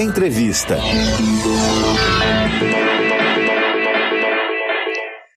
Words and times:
Entrevista. 0.00 0.78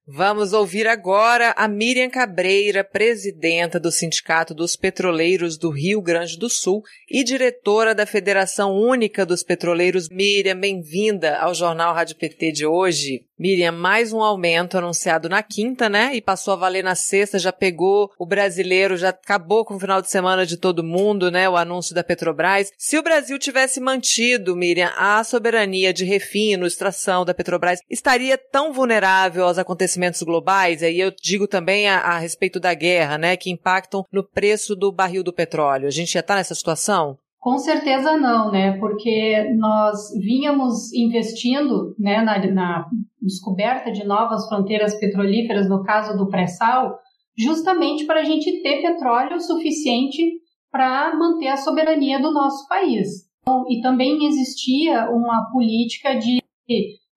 Vamos 0.08 0.54
ouvir 0.54 0.88
agora 0.88 1.54
a 1.58 1.68
Miriam 1.68 2.10
Cabreira, 2.10 2.82
presidenta 2.82 3.78
do 3.78 3.92
Sindicato 3.92 4.54
dos 4.54 4.78
Petroleiros 4.78 5.58
do 5.58 5.70
Rio 5.70 6.02
Grande 6.02 6.40
do 6.40 6.50
Sul 6.50 6.82
e 7.10 7.26
diretora 7.26 7.94
da 7.94 8.06
Federação 8.06 8.74
Única 8.74 9.26
dos 9.26 9.44
Petroleiros. 9.44 10.08
Miriam, 10.08 10.58
bem-vinda 10.58 11.36
ao 11.40 11.54
Jornal 11.54 11.94
Rádio 11.94 12.16
PT 12.16 12.54
de 12.54 12.66
hoje. 12.66 13.26
Miriam, 13.38 13.72
mais 13.72 14.14
um 14.14 14.22
aumento 14.22 14.78
anunciado 14.78 15.28
na 15.28 15.42
quinta, 15.42 15.90
né? 15.90 16.12
E 16.14 16.22
passou 16.22 16.54
a 16.54 16.58
valer 16.58 16.84
na 16.84 16.94
sexta, 16.94 17.40
já 17.40 17.52
pegou 17.52 18.12
o 18.20 18.28
brasileiro, 18.28 18.96
já 18.96 19.10
acabou 19.10 19.66
com 19.66 19.76
o 19.76 19.80
final 19.80 20.02
de 20.02 20.10
semana 20.10 20.46
de 20.46 20.56
todo 20.56 20.84
mundo, 20.84 21.32
né? 21.32 21.50
O 21.50 21.58
anúncio 21.58 21.96
da 21.96 22.04
Petrobras. 22.04 22.70
Se 22.78 22.96
o 22.98 23.02
Brasil 23.02 23.40
tivesse 23.40 23.80
mantido, 23.80 24.56
Miriam, 24.56 24.92
a 24.96 25.24
soberania 25.24 25.92
de 25.92 26.06
refino, 26.06 26.68
extração 26.68 27.26
da 27.26 27.34
Petrobras, 27.34 27.80
estaria 27.90 28.38
tão 28.38 28.72
vulnerável 28.72 29.46
aos 29.46 29.58
acontecimentos 29.58 30.22
globais? 30.22 30.84
Aí 30.84 31.00
eu 31.00 31.12
digo 31.20 31.48
também 31.48 31.90
a, 31.90 32.00
a 32.02 32.20
respeito 32.20 32.60
da 32.60 32.74
guerra, 32.76 33.18
né? 33.18 33.36
Que 33.36 33.50
impactam 33.50 34.06
no 34.12 34.24
preço 34.24 34.76
do 34.76 34.92
barril 34.92 35.24
do 35.24 35.34
petróleo. 35.34 35.88
A 35.88 35.92
gente 35.92 36.14
já 36.14 36.20
está 36.20 36.36
nessa 36.36 36.54
situação? 36.54 37.18
Com 37.44 37.58
certeza 37.58 38.16
não, 38.16 38.50
né? 38.50 38.78
Porque 38.78 39.54
nós 39.58 40.14
vínhamos 40.18 40.94
investindo 40.94 41.94
né, 42.00 42.22
na, 42.22 42.40
na 42.50 42.90
descoberta 43.22 43.92
de 43.92 44.06
novas 44.06 44.48
fronteiras 44.48 44.98
petrolíferas, 44.98 45.68
no 45.68 45.84
caso 45.84 46.18
do 46.18 46.30
pré-sal, 46.30 46.98
justamente 47.38 48.06
para 48.06 48.22
a 48.22 48.24
gente 48.24 48.62
ter 48.62 48.82
petróleo 48.82 49.42
suficiente 49.42 50.40
para 50.72 51.14
manter 51.18 51.50
a 51.50 51.58
soberania 51.58 52.18
do 52.22 52.32
nosso 52.32 52.66
país. 52.70 53.30
Então, 53.42 53.66
e 53.70 53.82
também 53.82 54.26
existia 54.26 55.12
uma 55.12 55.52
política 55.52 56.16
de 56.16 56.42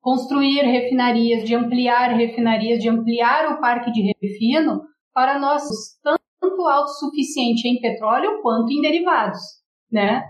construir 0.00 0.62
refinarias, 0.62 1.44
de 1.44 1.55
ampliar 1.55 2.16
refinarias, 2.16 2.83
de 2.83 2.88
ampliar 2.88 3.52
o 3.52 3.61
parque 3.61 3.92
de 3.92 4.12
refino 4.20 4.83
para 5.14 5.38
nós 5.38 5.62
tanto 6.02 6.62
autossuficiente 6.62 7.68
em 7.68 7.80
petróleo 7.80 8.40
quanto 8.42 8.72
em 8.72 8.80
derivados 8.80 9.64
né? 9.91 10.29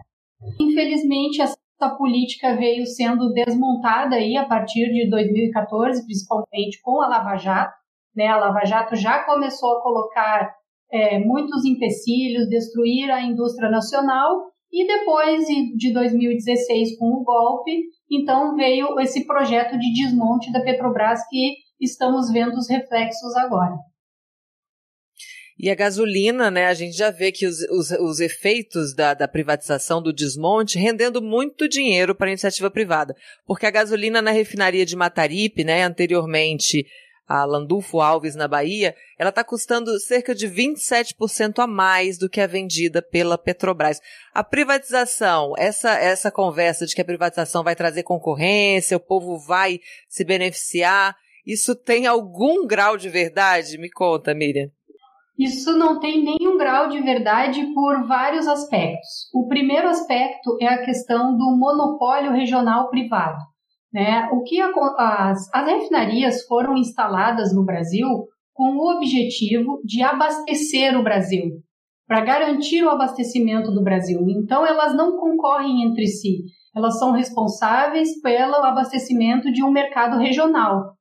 Infelizmente, 0.61 1.41
essa 1.41 1.57
política 1.97 2.55
veio 2.57 2.87
sendo 2.87 3.33
desmontada 3.33 4.17
aí 4.17 4.37
a 4.37 4.45
partir 4.45 4.91
de 4.93 5.09
2014, 5.09 6.05
principalmente 6.05 6.81
com 6.83 7.03
a 7.03 7.09
Lava 7.09 7.37
Jato. 7.37 7.75
Né? 8.15 8.27
A 8.27 8.37
Lava 8.37 8.65
Jato 8.65 8.97
já 8.97 9.25
começou 9.25 9.77
a 9.77 9.83
colocar 9.83 10.55
é, 10.91 11.19
muitos 11.19 11.65
empecilhos, 11.65 12.49
destruir 12.49 13.11
a 13.11 13.23
indústria 13.23 13.71
nacional 13.71 14.47
e 14.73 14.87
depois 14.87 15.47
de 15.77 15.93
2016 15.93 16.99
com 16.99 17.07
o 17.07 17.25
golpe, 17.25 17.73
então 18.11 18.55
veio 18.55 18.99
esse 19.01 19.27
projeto 19.27 19.79
de 19.79 19.93
desmonte 19.93 20.53
da 20.53 20.61
Petrobras 20.61 21.21
que 21.29 21.55
estamos 21.81 22.31
vendo 22.31 22.55
os 22.55 22.69
reflexos 22.69 23.35
agora. 23.37 23.75
E 25.59 25.71
a 25.71 25.75
gasolina, 25.75 26.51
né, 26.51 26.67
a 26.67 26.75
gente 26.75 26.95
já 26.95 27.11
vê 27.11 27.33
que 27.33 27.47
os, 27.47 27.61
os, 27.71 27.91
os 27.91 28.21
efeitos 28.21 28.95
da, 28.95 29.15
da 29.15 29.27
privatização, 29.27 30.03
do 30.03 30.13
desmonte, 30.13 30.79
rendendo 30.79 31.23
muito 31.23 31.67
dinheiro 31.67 32.15
para 32.15 32.27
a 32.27 32.31
iniciativa 32.31 32.71
privada. 32.71 33.17
Porque 33.47 33.65
a 33.65 33.71
gasolina 33.71 34.21
na 34.21 34.31
refinaria 34.31 34.85
de 34.85 34.95
Mataripe, 34.95 35.65
né, 35.65 35.83
anteriormente 35.83 36.87
a 37.27 37.45
Landulfo 37.45 38.01
Alves 38.01 38.37
na 38.37 38.47
Bahia, 38.47 38.95
ela 39.19 39.31
está 39.31 39.43
custando 39.43 39.99
cerca 39.99 40.35
de 40.35 40.47
27% 40.47 41.59
a 41.59 41.67
mais 41.67 42.19
do 42.19 42.29
que 42.29 42.41
a 42.41 42.47
vendida 42.47 43.03
pela 43.03 43.37
Petrobras. 43.37 44.01
A 44.33 44.45
privatização, 44.45 45.55
essa, 45.59 45.99
essa 45.99 46.31
conversa 46.31 46.87
de 46.87 46.95
que 46.95 47.01
a 47.01 47.05
privatização 47.05 47.65
vai 47.65 47.75
trazer 47.75 48.05
concorrência, 48.05 48.97
o 48.97 49.01
povo 49.01 49.39
vai 49.39 49.81
se 50.09 50.23
beneficiar, 50.25 51.17
isso 51.45 51.75
tem 51.75 52.07
algum 52.07 52.67
grau 52.67 52.97
de 52.97 53.09
verdade? 53.09 53.79
Me 53.79 53.91
conta, 53.91 54.35
Miriam. 54.35 54.71
Isso 55.39 55.77
não 55.77 56.01
tem 56.01 56.25
nenhum 56.25 56.57
grau 56.57 56.89
de 56.89 57.01
verdade 57.01 57.67
por 57.75 58.07
vários 58.07 58.47
aspectos. 58.49 59.29
O 59.35 59.47
primeiro 59.47 59.89
aspecto 59.89 60.57
é 60.61 60.67
a 60.67 60.85
questão 60.85 61.37
do 61.37 61.57
monopólio 61.57 62.33
regional 62.33 62.89
privado. 62.89 63.39
Né? 63.93 64.29
O 64.33 64.43
que 64.43 64.61
a, 64.61 64.71
as, 64.99 65.53
as 65.53 65.67
refinarias 65.67 66.45
foram 66.47 66.77
instaladas 66.77 67.55
no 67.55 67.65
Brasil 67.65 68.09
com 68.55 68.77
o 68.77 68.97
objetivo 68.97 69.81
de 69.85 70.03
abastecer 70.03 70.99
o 70.99 71.03
Brasil, 71.03 71.61
para 72.07 72.25
garantir 72.25 72.83
o 72.83 72.89
abastecimento 72.89 73.71
do 73.71 73.83
Brasil. 73.83 74.25
Então, 74.29 74.65
elas 74.65 74.97
não 74.97 75.19
concorrem 75.19 75.83
entre 75.83 76.07
si, 76.07 76.45
elas 76.75 76.99
são 76.99 77.13
responsáveis 77.13 78.21
pelo 78.23 78.55
abastecimento 78.57 79.53
de 79.53 79.63
um 79.63 79.71
mercado 79.71 80.17
regional. 80.17 80.96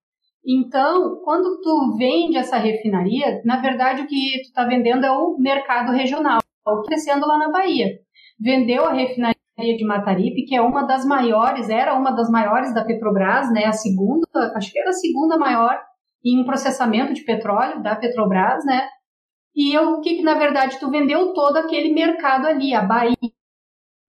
Então, 0.48 1.22
quando 1.24 1.60
tu 1.62 1.96
vende 1.98 2.38
essa 2.38 2.58
refinaria, 2.58 3.42
na 3.44 3.60
verdade 3.60 4.04
o 4.04 4.08
que 4.08 4.42
tu 4.44 4.48
está 4.48 4.64
vendendo 4.64 5.06
é 5.06 5.12
o 5.12 5.38
mercado 5.40 5.92
regional, 5.92 6.40
crescendo 6.86 7.26
lá 7.26 7.38
na 7.38 7.52
Bahia. 7.52 8.00
Vendeu 8.40 8.86
a 8.86 8.94
refinaria 8.94 9.36
de 9.58 9.86
Mataripe, 9.86 10.46
que 10.46 10.56
é 10.56 10.62
uma 10.62 10.84
das 10.84 11.04
maiores, 11.06 11.70
era 11.70 11.96
uma 11.98 12.12
das 12.12 12.30
maiores 12.30 12.74
da 12.74 12.84
Petrobras, 12.84 13.52
né? 13.52 13.66
A 13.66 13.72
segunda, 13.72 14.28
acho 14.56 14.72
que 14.72 14.80
era 14.80 14.90
a 14.90 14.94
segunda 14.94 15.38
maior 15.38 15.82
em 16.24 16.46
processamento 16.46 17.14
de 17.14 17.24
petróleo 17.24 17.82
da 17.82 17.96
Petrobras, 17.96 18.64
né? 18.66 18.88
E 19.56 19.76
o 19.78 20.02
que, 20.02 20.16
que 20.16 20.22
na 20.22 20.36
verdade 20.36 20.80
tu 20.80 20.92
vendeu 20.92 21.34
todo 21.34 21.58
aquele 21.58 21.94
mercado 21.94 22.46
ali, 22.46 22.74
a 22.74 22.84
Bahia, 22.84 23.16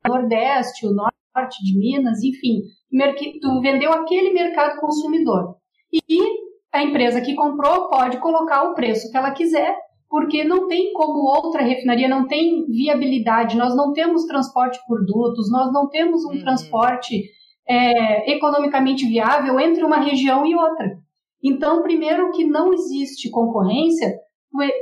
o 0.05 0.09
Nordeste, 0.09 0.87
o 0.87 0.93
Norte 0.93 1.63
de 1.65 1.79
Minas, 1.79 2.23
enfim, 2.23 2.63
tu 3.41 3.61
vendeu 3.61 3.93
aquele 3.93 4.33
mercado 4.33 4.81
consumidor. 4.81 5.57
E 5.93 6.19
a 6.73 6.83
empresa 6.83 7.21
que 7.21 7.35
comprou 7.35 7.89
pode 7.89 8.19
colocar 8.19 8.65
o 8.65 8.75
preço 8.75 9.11
que 9.11 9.17
ela 9.17 9.31
quiser, 9.31 9.77
porque 10.09 10.45
não 10.45 10.69
tem 10.69 10.93
como 10.93 11.25
outra 11.25 11.63
refinaria, 11.63 12.09
não 12.09 12.27
tem 12.27 12.65
viabilidade, 12.67 13.57
nós 13.57 13.75
não 13.75 13.93
temos 13.93 14.25
transporte 14.25 14.79
por 14.87 15.05
dutos, 15.05 15.51
nós 15.51 15.73
não 15.73 15.89
temos 15.89 16.25
um 16.25 16.33
uhum. 16.33 16.41
transporte 16.41 17.25
é, 17.69 18.33
economicamente 18.33 19.07
viável 19.07 19.59
entre 19.59 19.85
uma 19.85 19.99
região 19.99 20.47
e 20.47 20.55
outra. 20.55 20.99
Então, 21.43 21.83
primeiro 21.83 22.31
que 22.33 22.45
não 22.45 22.73
existe 22.73 23.31
concorrência 23.31 24.15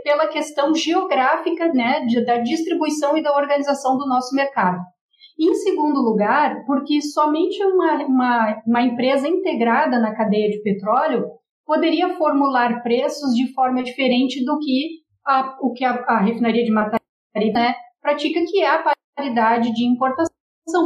pela 0.03 0.29
questão 0.29 0.75
geográfica 0.75 1.73
né, 1.73 2.07
da 2.25 2.39
distribuição 2.39 3.17
e 3.17 3.23
da 3.23 3.37
organização 3.37 3.97
do 3.99 4.07
nosso 4.07 4.35
mercado. 4.35 4.79
Em 5.39 5.55
segundo 5.55 6.00
lugar, 6.00 6.65
porque 6.65 7.03
somente 7.03 7.62
uma, 7.65 8.05
uma, 8.05 8.62
uma 8.67 8.83
empresa 8.83 9.27
integrada 9.28 9.99
na 9.99 10.15
cadeia 10.15 10.49
de 10.49 10.62
petróleo 10.62 11.27
poderia 11.67 12.17
formular 12.17 12.83
preços 12.83 13.34
de 13.34 13.53
forma 13.53 13.83
diferente 13.83 14.44
do 14.44 14.59
que 14.59 15.03
a, 15.27 15.56
o 15.61 15.73
que 15.73 15.84
a, 15.84 15.93
a 16.06 16.21
refinaria 16.21 16.62
de 16.62 16.71
Mataripe 16.71 17.05
né, 17.53 17.75
pratica, 18.00 18.41
que 18.47 18.61
é 18.61 18.69
a 18.69 18.84
paridade 19.17 19.73
de 19.73 19.84
importação. 19.84 20.31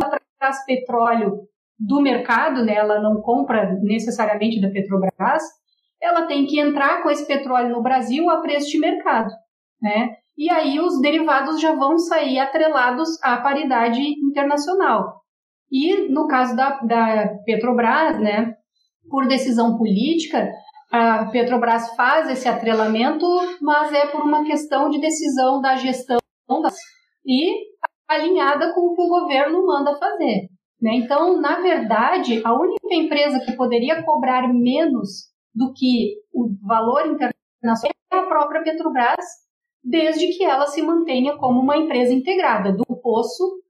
Ela 0.02 0.18
traz 0.38 0.64
petróleo 0.64 1.42
do 1.78 2.00
mercado, 2.00 2.64
né, 2.64 2.74
ela 2.74 3.00
não 3.00 3.20
compra 3.20 3.78
necessariamente 3.82 4.60
da 4.60 4.70
Petrobras, 4.70 5.42
ela 6.00 6.26
tem 6.26 6.46
que 6.46 6.58
entrar 6.58 7.02
com 7.02 7.10
esse 7.10 7.26
petróleo 7.26 7.70
no 7.70 7.82
Brasil 7.82 8.28
a 8.30 8.40
preço 8.40 8.70
de 8.70 8.78
mercado. 8.78 9.30
Né? 9.80 10.16
E 10.38 10.48
aí 10.48 10.78
os 10.78 11.00
derivados 11.00 11.60
já 11.60 11.74
vão 11.74 11.98
sair 11.98 12.38
atrelados 12.38 13.08
à 13.24 13.38
paridade 13.38 14.00
internacional. 14.00 15.20
E 15.70 16.08
no 16.08 16.28
caso 16.28 16.54
da, 16.54 16.78
da 16.78 17.28
Petrobras, 17.44 18.20
né, 18.20 18.54
por 19.10 19.26
decisão 19.26 19.76
política, 19.76 20.48
a 20.92 21.26
Petrobras 21.26 21.94
faz 21.96 22.30
esse 22.30 22.48
atrelamento, 22.48 23.26
mas 23.60 23.92
é 23.92 24.06
por 24.06 24.22
uma 24.22 24.44
questão 24.44 24.88
de 24.88 25.00
decisão 25.00 25.60
da 25.60 25.74
gestão 25.74 26.18
e 27.26 27.52
alinhada 28.08 28.72
com 28.72 28.80
o 28.80 28.94
que 28.94 29.02
o 29.02 29.08
governo 29.08 29.66
manda 29.66 29.98
fazer. 29.98 30.48
Né? 30.80 30.94
Então, 30.94 31.40
na 31.40 31.60
verdade, 31.60 32.40
a 32.44 32.54
única 32.54 32.94
empresa 32.94 33.40
que 33.40 33.56
poderia 33.56 34.04
cobrar 34.04 34.48
menos 34.48 35.28
do 35.52 35.72
que 35.74 36.14
o 36.32 36.48
valor 36.64 37.06
internacional 37.06 37.92
é 38.12 38.16
a 38.16 38.26
própria 38.26 38.62
Petrobras, 38.62 39.24
desde 39.82 40.28
que 40.36 40.44
ela 40.44 40.66
se 40.66 40.82
mantenha 40.82 41.36
como 41.36 41.60
uma 41.60 41.76
empresa 41.76 42.12
integrada 42.12 42.72
do 42.72 42.84
poço, 43.02 43.62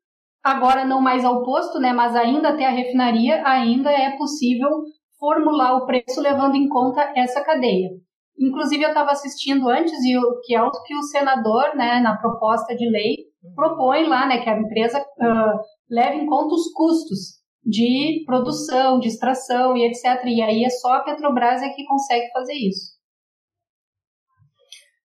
agora 0.43 0.85
não 0.85 1.01
mais 1.01 1.25
ao 1.25 1.43
posto, 1.43 1.79
né, 1.79 1.93
mas 1.93 2.15
ainda 2.17 2.51
até 2.51 2.67
a 2.67 2.71
refinaria, 2.71 3.47
ainda 3.47 3.91
é 3.91 4.17
possível 4.17 4.71
formular 5.19 5.77
o 5.77 5.87
preço 5.87 6.21
levando 6.21 6.55
em 6.55 6.69
conta 6.69 7.13
essa 7.17 7.43
cadeia. 7.43 7.91
Inclusive 8.39 8.85
eu 8.85 8.89
estava 8.89 9.11
assistindo 9.11 9.69
antes 9.69 9.99
e 10.05 10.17
o 10.17 10.41
que 10.45 10.55
é 10.55 10.63
o 10.63 10.71
que 10.71 10.95
o 10.95 11.03
senador, 11.03 11.75
né, 11.75 12.01
na 12.01 12.17
proposta 12.17 12.75
de 12.75 12.89
lei 12.89 13.17
propõe 13.55 14.07
lá, 14.07 14.27
né, 14.27 14.39
que 14.39 14.49
a 14.49 14.59
empresa 14.59 15.01
uh, 15.01 15.59
leve 15.91 16.19
em 16.19 16.27
conta 16.27 16.55
os 16.55 16.73
custos 16.73 17.39
de 17.65 18.23
produção, 18.25 18.99
de 18.99 19.09
extração 19.09 19.77
e 19.77 19.85
etc. 19.85 20.25
E 20.27 20.41
aí 20.41 20.65
é 20.65 20.71
só 20.71 20.95
a 20.95 21.01
Petrobras 21.01 21.63
é 21.63 21.69
que 21.71 21.85
consegue 21.85 22.31
fazer 22.33 22.55
isso. 22.55 22.98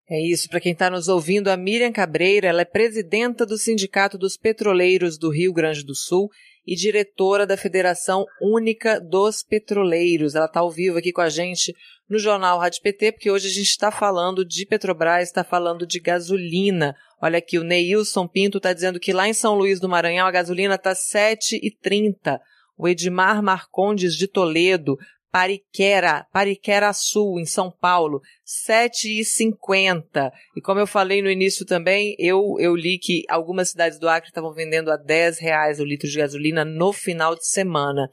É 0.10 0.20
isso, 0.22 0.50
para 0.50 0.60
quem 0.60 0.74
está 0.74 0.90
nos 0.90 1.08
ouvindo, 1.08 1.48
a 1.48 1.56
Miriam 1.56 1.92
Cabreira, 1.92 2.48
ela 2.48 2.62
é 2.62 2.66
presidenta 2.66 3.46
do 3.46 3.58
Sindicato 3.58 4.18
dos 4.18 4.36
Petroleiros 4.36 5.18
do 5.18 5.32
Rio 5.32 5.54
Grande 5.54 5.84
do 5.84 5.96
Sul 5.96 6.30
e 6.68 6.76
diretora 6.76 7.46
da 7.46 7.56
Federação 7.56 8.26
Única 8.42 9.00
dos 9.00 9.44
Petroleiros. 9.44 10.36
Ela 10.36 10.46
está 10.46 10.60
ao 10.60 10.70
vivo 10.70 10.98
aqui 10.98 11.14
com 11.14 11.22
a 11.22 11.30
gente 11.30 11.74
no 12.10 12.20
Jornal 12.20 12.60
Rádio 12.60 12.82
PT, 12.82 13.14
porque 13.14 13.32
hoje 13.32 13.48
a 13.48 13.52
gente 13.52 13.70
está 13.70 13.92
falando 13.92 14.46
de 14.46 14.66
Petrobras, 14.66 15.30
está 15.30 15.44
falando 15.44 15.88
de 15.88 16.00
gasolina. 16.02 16.94
Olha 17.22 17.38
aqui, 17.38 17.58
o 17.58 17.64
Neilson 17.64 18.28
Pinto 18.28 18.58
está 18.58 18.74
dizendo 18.74 19.00
que 19.00 19.14
lá 19.14 19.28
em 19.28 19.34
São 19.34 19.56
Luís 19.56 19.80
do 19.80 19.88
Maranhão 19.88 20.28
a 20.28 20.32
gasolina 20.32 20.76
está 20.76 20.90
R$ 20.90 20.96
7,30. 20.96 22.40
O 22.78 22.88
Edmar 22.88 23.42
Marcondes 23.42 24.16
de 24.16 24.28
Toledo 24.28 24.98
Pariquera, 25.34 26.28
Pariquera 26.32 26.94
Sul, 26.94 27.40
em 27.40 27.46
São 27.46 27.72
Paulo, 27.72 28.22
7,50. 28.68 30.32
E 30.56 30.62
como 30.62 30.80
eu 30.80 30.86
falei 30.86 31.24
no 31.24 31.32
início 31.32 31.66
também, 31.66 32.16
eu, 32.20 32.56
eu 32.60 32.76
li 32.76 33.00
que 33.00 33.24
algumas 33.28 33.72
cidades 33.72 33.98
do 33.98 34.08
Acre 34.08 34.30
estavam 34.30 34.54
vendendo 34.54 34.92
a 34.92 34.96
10 34.96 35.40
reais 35.40 35.80
o 35.80 35.84
litro 35.84 36.08
de 36.08 36.20
gasolina 36.20 36.64
no 36.64 36.94
final 36.94 37.34
de 37.34 37.48
semana. 37.48 38.08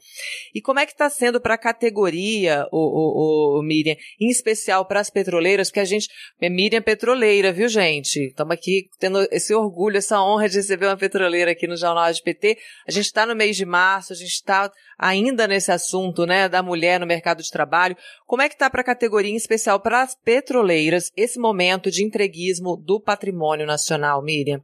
E 0.55 0.59
como 0.59 0.79
é 0.79 0.85
que 0.87 0.93
está 0.93 1.11
sendo 1.11 1.39
para 1.39 1.53
a 1.53 1.59
categoria, 1.59 2.65
o, 2.71 2.79
o, 2.79 3.59
o, 3.59 3.61
Miriam, 3.61 3.95
em 4.19 4.29
especial 4.31 4.87
para 4.87 4.99
as 4.99 5.11
petroleiras, 5.11 5.69
porque 5.69 5.81
a 5.81 5.85
gente, 5.85 6.07
é 6.41 6.49
Miriam 6.49 6.81
petroleira, 6.81 7.51
viu 7.51 7.69
gente? 7.69 8.29
Estamos 8.29 8.53
aqui 8.53 8.87
tendo 8.99 9.27
esse 9.31 9.53
orgulho, 9.53 9.97
essa 9.97 10.19
honra 10.23 10.49
de 10.49 10.57
receber 10.57 10.87
uma 10.87 10.97
petroleira 10.97 11.51
aqui 11.51 11.67
no 11.67 11.77
Jornal 11.77 12.11
de 12.11 12.23
PT. 12.23 12.57
A 12.87 12.91
gente 12.91 13.05
está 13.05 13.27
no 13.27 13.35
mês 13.35 13.55
de 13.55 13.65
março, 13.65 14.11
a 14.11 14.15
gente 14.15 14.31
está 14.31 14.71
ainda 14.97 15.47
nesse 15.47 15.71
assunto, 15.71 16.25
né, 16.25 16.47
da 16.47 16.63
mulher 16.63 16.99
no 16.99 17.10
mercado 17.11 17.43
de 17.43 17.51
trabalho. 17.51 17.95
Como 18.25 18.41
é 18.41 18.47
que 18.47 18.55
está 18.55 18.69
para 18.69 18.81
a 18.81 18.85
categoria, 18.85 19.31
em 19.31 19.35
especial 19.35 19.79
para 19.79 20.01
as 20.01 20.15
petroleiras, 20.15 21.11
esse 21.15 21.39
momento 21.39 21.91
de 21.91 22.03
entreguismo 22.05 22.77
do 22.77 22.99
patrimônio 22.99 23.65
nacional, 23.65 24.21
Miriam? 24.23 24.61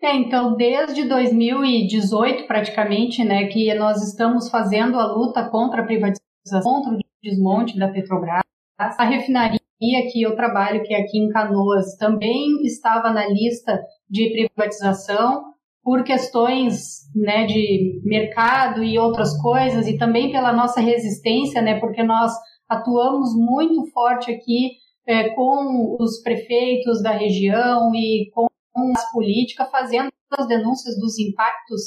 É, 0.00 0.14
então, 0.14 0.54
desde 0.54 1.08
2018, 1.08 2.46
praticamente, 2.46 3.24
né, 3.24 3.46
que 3.46 3.74
nós 3.74 4.00
estamos 4.02 4.48
fazendo 4.48 4.96
a 4.96 5.06
luta 5.06 5.48
contra 5.48 5.82
a 5.82 5.84
privatização, 5.84 6.62
contra 6.62 6.92
o 6.92 6.98
desmonte 7.22 7.76
da 7.76 7.88
Petrobras. 7.88 8.42
A 8.78 9.04
refinaria 9.04 9.58
que 9.80 10.22
eu 10.22 10.36
trabalho, 10.36 10.84
que 10.84 10.94
é 10.94 11.00
aqui 11.00 11.18
em 11.18 11.28
Canoas, 11.30 11.96
também 11.96 12.62
estava 12.62 13.10
na 13.10 13.26
lista 13.26 13.76
de 14.08 14.30
privatização 14.30 15.57
por 15.88 16.04
questões 16.04 17.08
né, 17.16 17.46
de 17.46 18.02
mercado 18.04 18.84
e 18.84 18.98
outras 18.98 19.34
coisas, 19.40 19.88
e 19.88 19.96
também 19.96 20.30
pela 20.30 20.52
nossa 20.52 20.82
resistência, 20.82 21.62
né, 21.62 21.80
porque 21.80 22.02
nós 22.02 22.30
atuamos 22.68 23.34
muito 23.34 23.90
forte 23.90 24.30
aqui 24.30 24.72
é, 25.06 25.30
com 25.30 25.96
os 25.98 26.20
prefeitos 26.22 27.02
da 27.02 27.12
região 27.12 27.90
e 27.94 28.30
com 28.34 28.48
as 28.94 29.10
políticas, 29.12 29.70
fazendo 29.70 30.10
as 30.32 30.46
denúncias 30.46 30.94
dos 31.00 31.18
impactos 31.18 31.80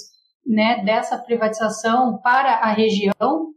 né, 0.47 0.83
dessa 0.83 1.15
privatização 1.19 2.19
para 2.24 2.56
a 2.56 2.74
região. 2.74 3.51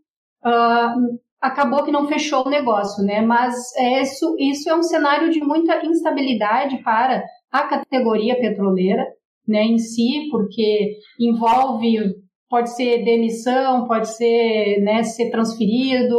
Uh, 0.44 1.18
acabou 1.40 1.84
que 1.84 1.90
não 1.90 2.06
fechou 2.06 2.46
o 2.46 2.50
negócio, 2.50 3.02
né? 3.02 3.22
Mas 3.22 3.54
é 3.78 4.02
isso, 4.02 4.36
isso 4.38 4.68
é 4.68 4.74
um 4.74 4.82
cenário 4.82 5.30
de 5.30 5.40
muita 5.40 5.86
instabilidade 5.86 6.82
para 6.82 7.24
a 7.50 7.62
categoria 7.62 8.38
petroleira 8.38 9.06
né, 9.46 9.62
em 9.64 9.78
si, 9.78 10.28
porque 10.30 10.96
envolve, 11.20 11.98
pode 12.48 12.74
ser 12.74 13.04
demissão, 13.04 13.86
pode 13.86 14.08
ser 14.08 14.80
né, 14.82 15.02
ser 15.02 15.30
transferido, 15.30 16.16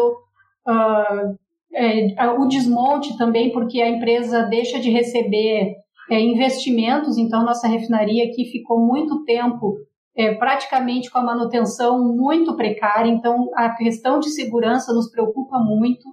uh, 0.68 1.36
é, 1.74 2.30
o 2.40 2.48
desmonte 2.48 3.18
também, 3.18 3.52
porque 3.52 3.82
a 3.82 3.90
empresa 3.90 4.44
deixa 4.44 4.80
de 4.80 4.90
receber 4.90 5.76
é, 6.10 6.20
investimentos, 6.20 7.18
então 7.18 7.44
nossa 7.44 7.68
refinaria 7.68 8.26
aqui 8.26 8.46
ficou 8.46 8.80
muito 8.80 9.24
tempo 9.26 9.76
é, 10.16 10.34
praticamente 10.36 11.12
com 11.12 11.20
a 11.20 11.24
manutenção 11.24 12.16
muito 12.16 12.56
precária, 12.56 13.10
então 13.10 13.50
a 13.56 13.76
questão 13.76 14.20
de 14.20 14.30
segurança 14.30 14.94
nos 14.94 15.12
preocupa 15.12 15.60
muito, 15.60 16.04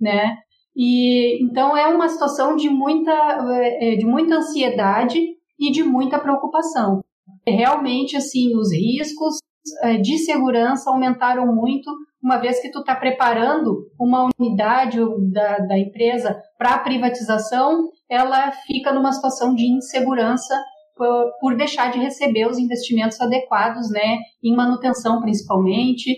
né? 0.00 0.36
E 0.76 1.42
então 1.42 1.76
é 1.76 1.88
uma 1.88 2.08
situação 2.08 2.54
de 2.54 2.70
muita, 2.70 3.10
é, 3.80 3.96
de 3.96 4.06
muita 4.06 4.36
ansiedade 4.36 5.18
e 5.58 5.70
de 5.70 5.82
muita 5.82 6.18
preocupação. 6.18 7.02
Realmente, 7.46 8.16
assim, 8.16 8.56
os 8.56 8.72
riscos 8.72 9.38
eh, 9.82 9.98
de 9.98 10.18
segurança 10.18 10.90
aumentaram 10.90 11.46
muito, 11.54 11.90
uma 12.22 12.38
vez 12.38 12.60
que 12.60 12.70
tu 12.70 12.80
está 12.80 12.94
preparando 12.94 13.86
uma 13.98 14.28
unidade 14.38 14.98
da, 15.32 15.58
da 15.58 15.78
empresa 15.78 16.40
para 16.56 16.74
a 16.74 16.78
privatização, 16.78 17.90
ela 18.08 18.50
fica 18.66 18.92
numa 18.92 19.12
situação 19.12 19.54
de 19.54 19.66
insegurança 19.66 20.54
por, 20.96 21.30
por 21.40 21.56
deixar 21.56 21.90
de 21.92 21.98
receber 21.98 22.46
os 22.46 22.58
investimentos 22.58 23.20
adequados, 23.20 23.90
né, 23.90 24.18
em 24.42 24.54
manutenção 24.54 25.20
principalmente. 25.20 26.16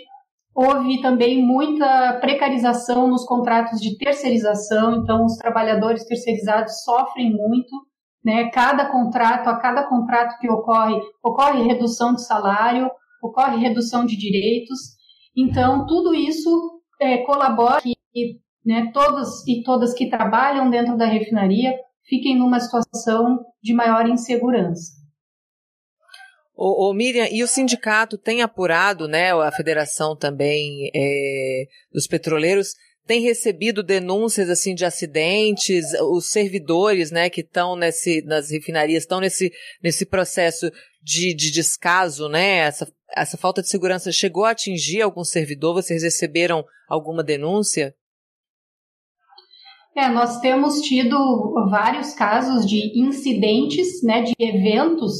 Houve 0.55 1.01
também 1.01 1.43
muita 1.43 2.19
precarização 2.21 3.09
nos 3.09 3.25
contratos 3.25 3.81
de 3.81 3.97
terceirização, 3.97 4.97
então 4.97 5.25
os 5.25 5.37
trabalhadores 5.37 6.05
terceirizados 6.05 6.83
sofrem 6.83 7.33
muito 7.33 7.71
né? 8.25 8.51
Cada 8.51 8.91
contrato, 8.91 9.49
a 9.49 9.57
cada 9.57 9.85
contrato 9.85 10.39
que 10.39 10.51
ocorre, 10.51 11.01
ocorre 11.23 11.63
redução 11.63 12.15
de 12.15 12.25
salário, 12.25 12.91
ocorre 13.23 13.59
redução 13.59 14.05
de 14.05 14.17
direitos. 14.17 14.79
Então, 15.37 15.87
tudo 15.87 16.15
isso 16.15 16.83
é, 17.01 17.19
colabora 17.19 17.81
que 17.83 18.41
né, 18.65 18.91
todos 18.93 19.47
e 19.49 19.63
todas 19.63 19.95
que 19.95 20.11
trabalham 20.11 20.71
dentro 20.71 20.97
da 20.97 21.07
refinaria 21.07 21.75
fiquem 22.05 22.39
numa 22.39 22.61
situação 22.61 23.39
de 23.63 23.73
maior 23.73 24.09
insegurança. 24.09 25.01
Ô, 26.55 26.91
ô, 26.91 26.93
Miriam, 26.93 27.27
e 27.31 27.43
o 27.43 27.49
sindicato 27.49 28.19
tem 28.19 28.43
apurado, 28.43 29.09
né, 29.09 29.33
a 29.33 29.51
federação 29.51 30.15
também 30.15 30.91
é, 30.95 31.65
dos 31.91 32.07
petroleiros, 32.07 32.75
tem 33.07 33.21
recebido 33.21 33.83
denúncias 33.83 34.49
assim 34.49 34.75
de 34.75 34.85
acidentes, 34.85 35.85
os 36.13 36.31
servidores, 36.31 37.11
né, 37.11 37.29
que 37.29 37.41
estão 37.41 37.77
nesse 37.77 38.23
nas 38.25 38.51
refinarias 38.51 39.03
estão 39.03 39.21
nesse 39.21 39.51
nesse 39.83 40.07
processo 40.07 40.71
de, 41.03 41.35
de 41.35 41.51
descaso, 41.51 42.29
né? 42.29 42.59
Essa 42.59 42.87
essa 43.13 43.37
falta 43.37 43.61
de 43.61 43.69
segurança 43.69 44.13
chegou 44.13 44.45
a 44.45 44.51
atingir 44.51 45.03
algum 45.03 45.25
servidor? 45.25 45.75
Vocês 45.75 46.03
receberam 46.03 46.65
alguma 46.89 47.25
denúncia? 47.25 47.95
É, 49.97 50.09
nós 50.09 50.41
temos 50.41 50.81
tido 50.81 51.17
vários 51.69 52.15
casos 52.15 52.65
de 52.65 52.97
incidentes, 52.99 54.03
né, 54.05 54.23
de 54.23 54.33
eventos 54.39 55.13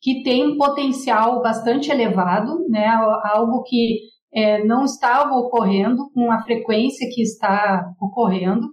que 0.00 0.22
têm 0.22 0.56
potencial 0.56 1.42
bastante 1.42 1.90
elevado, 1.90 2.66
né, 2.68 2.86
algo 3.24 3.62
que 3.64 4.00
é, 4.34 4.64
não 4.64 4.84
estava 4.84 5.34
ocorrendo 5.34 6.10
com 6.12 6.30
a 6.32 6.42
frequência 6.42 7.08
que 7.12 7.22
está 7.22 7.86
ocorrendo. 8.00 8.68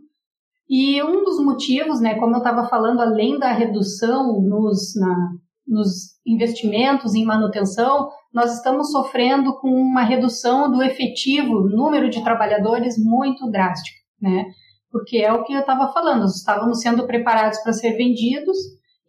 E 0.67 1.03
um 1.03 1.23
dos 1.23 1.43
motivos, 1.43 2.01
né, 2.01 2.15
como 2.15 2.33
eu 2.33 2.39
estava 2.39 2.67
falando, 2.67 3.01
além 3.01 3.37
da 3.37 3.51
redução 3.51 4.41
nos, 4.41 4.95
na, 4.95 5.31
nos 5.67 6.19
investimentos 6.25 7.13
em 7.13 7.25
manutenção, 7.25 8.09
nós 8.33 8.55
estamos 8.55 8.91
sofrendo 8.91 9.59
com 9.59 9.69
uma 9.69 10.01
redução 10.01 10.71
do 10.71 10.81
efetivo 10.81 11.67
número 11.69 12.09
de 12.09 12.23
trabalhadores 12.23 12.95
muito 12.97 13.49
drástica, 13.51 13.99
né? 14.19 14.45
Porque 14.89 15.17
é 15.17 15.31
o 15.31 15.43
que 15.43 15.53
eu 15.53 15.59
estava 15.59 15.91
falando, 15.91 16.21
nós 16.21 16.37
estávamos 16.37 16.81
sendo 16.81 17.05
preparados 17.05 17.59
para 17.59 17.73
ser 17.73 17.97
vendidos, 17.97 18.57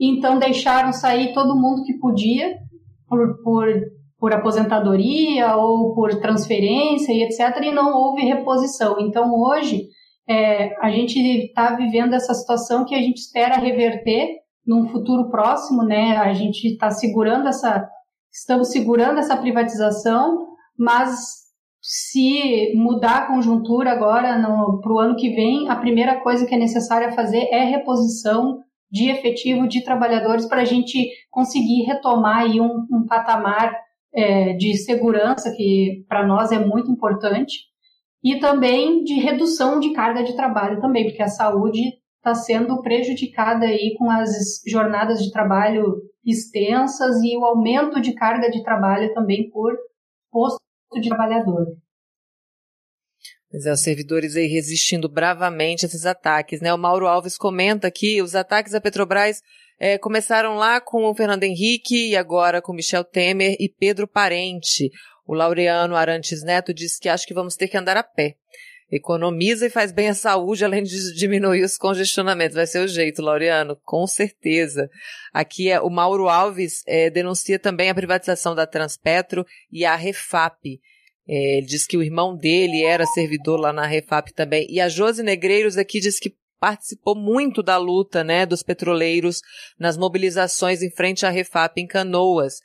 então 0.00 0.38
deixaram 0.38 0.92
sair 0.92 1.32
todo 1.32 1.58
mundo 1.58 1.84
que 1.84 1.98
podia 1.98 2.56
por, 3.08 3.42
por 3.42 3.68
por 4.22 4.32
aposentadoria 4.32 5.56
ou 5.56 5.96
por 5.96 6.20
transferência 6.20 7.12
e 7.12 7.24
etc., 7.24 7.60
e 7.60 7.72
não 7.72 7.92
houve 7.92 8.22
reposição. 8.22 9.00
Então, 9.00 9.34
hoje, 9.34 9.88
é, 10.28 10.76
a 10.80 10.92
gente 10.92 11.18
está 11.18 11.74
vivendo 11.74 12.14
essa 12.14 12.32
situação 12.32 12.84
que 12.84 12.94
a 12.94 13.02
gente 13.02 13.16
espera 13.16 13.56
reverter 13.56 14.28
num 14.64 14.86
futuro 14.86 15.28
próximo, 15.28 15.82
né? 15.82 16.16
A 16.18 16.32
gente 16.34 16.68
está 16.68 16.88
segurando 16.88 17.48
essa, 17.48 17.84
estamos 18.32 18.70
segurando 18.70 19.18
essa 19.18 19.36
privatização, 19.36 20.46
mas 20.78 21.10
se 21.82 22.72
mudar 22.76 23.16
a 23.16 23.26
conjuntura 23.26 23.90
agora 23.90 24.40
para 24.80 24.92
o 24.92 25.00
ano 25.00 25.16
que 25.16 25.30
vem, 25.30 25.68
a 25.68 25.74
primeira 25.74 26.20
coisa 26.20 26.46
que 26.46 26.54
é 26.54 26.58
necessária 26.58 27.10
fazer 27.10 27.48
é 27.50 27.64
reposição 27.64 28.60
de 28.88 29.10
efetivo 29.10 29.66
de 29.66 29.82
trabalhadores 29.82 30.46
para 30.46 30.60
a 30.60 30.64
gente 30.64 31.10
conseguir 31.28 31.82
retomar 31.82 32.42
aí 32.42 32.60
um, 32.60 32.86
um 32.88 33.04
patamar 33.08 33.82
é, 34.14 34.52
de 34.54 34.76
segurança, 34.76 35.52
que 35.56 36.04
para 36.08 36.26
nós 36.26 36.52
é 36.52 36.58
muito 36.58 36.90
importante, 36.90 37.70
e 38.22 38.38
também 38.38 39.02
de 39.02 39.14
redução 39.14 39.80
de 39.80 39.92
carga 39.92 40.22
de 40.22 40.36
trabalho 40.36 40.80
também, 40.80 41.06
porque 41.06 41.22
a 41.22 41.28
saúde 41.28 41.80
está 42.18 42.34
sendo 42.34 42.80
prejudicada 42.82 43.66
aí 43.66 43.94
com 43.98 44.08
as 44.08 44.62
jornadas 44.66 45.20
de 45.22 45.32
trabalho 45.32 46.00
extensas 46.24 47.20
e 47.22 47.36
o 47.36 47.44
aumento 47.44 48.00
de 48.00 48.14
carga 48.14 48.48
de 48.48 48.62
trabalho 48.62 49.12
também 49.12 49.50
por 49.50 49.76
posto 50.30 50.60
de 51.00 51.08
trabalhador. 51.08 51.66
Pois 53.50 53.66
é, 53.66 53.72
os 53.72 53.80
servidores 53.80 54.36
aí 54.36 54.46
resistindo 54.46 55.08
bravamente 55.08 55.84
a 55.84 55.88
esses 55.88 56.06
ataques, 56.06 56.60
né? 56.60 56.72
O 56.72 56.78
Mauro 56.78 57.06
Alves 57.06 57.36
comenta 57.36 57.88
aqui, 57.88 58.22
os 58.22 58.34
ataques 58.34 58.72
à 58.72 58.80
Petrobras 58.80 59.42
É, 59.84 59.98
começaram 59.98 60.54
lá 60.54 60.80
com 60.80 61.02
o 61.02 61.12
Fernando 61.12 61.42
Henrique 61.42 62.10
e 62.10 62.16
agora 62.16 62.62
com 62.62 62.72
Michel 62.72 63.02
Temer 63.02 63.56
e 63.58 63.68
Pedro 63.68 64.06
Parente. 64.06 64.88
O 65.26 65.34
Laureano 65.34 65.96
Arantes 65.96 66.44
Neto 66.44 66.72
disse 66.72 67.00
que 67.00 67.08
acha 67.08 67.26
que 67.26 67.34
vamos 67.34 67.56
ter 67.56 67.66
que 67.66 67.76
andar 67.76 67.96
a 67.96 68.04
pé. 68.04 68.36
Economiza 68.88 69.66
e 69.66 69.70
faz 69.70 69.90
bem 69.90 70.10
à 70.10 70.14
saúde, 70.14 70.64
além 70.64 70.84
de 70.84 70.96
diminuir 71.18 71.64
os 71.64 71.76
congestionamentos. 71.76 72.54
Vai 72.54 72.68
ser 72.68 72.78
o 72.78 72.86
jeito, 72.86 73.20
Laureano, 73.20 73.76
com 73.82 74.06
certeza. 74.06 74.88
Aqui 75.34 75.68
é 75.68 75.80
o 75.80 75.90
Mauro 75.90 76.28
Alves 76.28 76.84
é, 76.86 77.10
denuncia 77.10 77.58
também 77.58 77.90
a 77.90 77.94
privatização 77.94 78.54
da 78.54 78.68
Transpetro 78.68 79.44
e 79.68 79.84
a 79.84 79.96
Refap. 79.96 80.60
É, 81.28 81.58
ele 81.58 81.66
diz 81.66 81.88
que 81.88 81.96
o 81.96 82.04
irmão 82.04 82.36
dele 82.36 82.84
era 82.84 83.04
servidor 83.04 83.58
lá 83.58 83.72
na 83.72 83.84
Refap 83.84 84.32
também. 84.32 84.64
E 84.70 84.80
a 84.80 84.88
Josi 84.88 85.24
Negreiros 85.24 85.76
aqui 85.76 85.98
diz 85.98 86.20
que 86.20 86.36
participou 86.62 87.16
muito 87.16 87.60
da 87.60 87.76
luta 87.76 88.22
né, 88.22 88.46
dos 88.46 88.62
petroleiros 88.62 89.40
nas 89.76 89.96
mobilizações 89.96 90.80
em 90.80 90.92
frente 90.92 91.26
à 91.26 91.28
Refap 91.28 91.76
em 91.76 91.88
Canoas. 91.88 92.60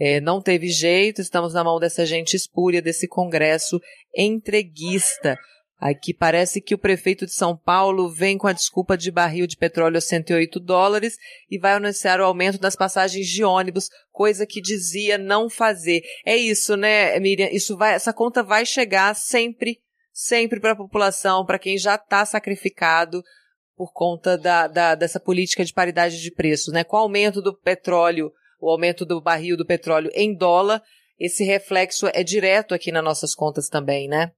É, 0.00 0.22
não 0.22 0.40
teve 0.40 0.68
jeito, 0.68 1.20
estamos 1.20 1.52
na 1.52 1.62
mão 1.62 1.78
dessa 1.78 2.06
gente 2.06 2.34
espúria, 2.34 2.80
desse 2.80 3.06
congresso 3.06 3.78
entreguista. 4.16 5.36
Aqui 5.78 6.14
parece 6.14 6.62
que 6.62 6.74
o 6.74 6.78
prefeito 6.78 7.26
de 7.26 7.34
São 7.34 7.54
Paulo 7.54 8.08
vem 8.08 8.38
com 8.38 8.46
a 8.46 8.54
desculpa 8.54 8.96
de 8.96 9.10
barril 9.10 9.46
de 9.46 9.58
petróleo 9.58 9.98
a 9.98 10.00
108 10.00 10.58
dólares 10.58 11.18
e 11.50 11.58
vai 11.58 11.74
anunciar 11.74 12.20
o 12.20 12.24
aumento 12.24 12.58
das 12.58 12.74
passagens 12.74 13.26
de 13.26 13.44
ônibus, 13.44 13.90
coisa 14.10 14.46
que 14.46 14.62
dizia 14.62 15.18
não 15.18 15.50
fazer. 15.50 16.00
É 16.24 16.34
isso, 16.34 16.74
né, 16.74 17.20
Miriam? 17.20 17.50
Isso 17.52 17.76
vai, 17.76 17.92
essa 17.92 18.14
conta 18.14 18.42
vai 18.42 18.64
chegar 18.64 19.14
sempre, 19.14 19.78
sempre 20.10 20.58
para 20.58 20.72
a 20.72 20.76
população, 20.76 21.44
para 21.44 21.58
quem 21.58 21.76
já 21.76 21.96
está 21.96 22.24
sacrificado 22.24 23.22
por 23.76 23.92
conta 23.92 24.36
da, 24.36 24.66
da, 24.66 24.94
dessa 24.94 25.18
política 25.18 25.64
de 25.64 25.72
paridade 25.72 26.20
de 26.20 26.30
preços, 26.30 26.72
né? 26.72 26.84
Com 26.84 26.96
o 26.96 27.00
aumento 27.00 27.40
do 27.40 27.54
petróleo, 27.54 28.32
o 28.60 28.70
aumento 28.70 29.04
do 29.04 29.20
barril 29.20 29.56
do 29.56 29.66
petróleo 29.66 30.10
em 30.14 30.34
dólar, 30.34 30.82
esse 31.18 31.44
reflexo 31.44 32.08
é 32.12 32.22
direto 32.22 32.74
aqui 32.74 32.90
nas 32.90 33.04
nossas 33.04 33.34
contas 33.34 33.68
também, 33.68 34.08
né? 34.08 34.32